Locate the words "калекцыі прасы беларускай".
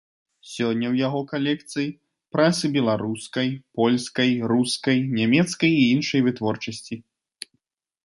1.31-3.53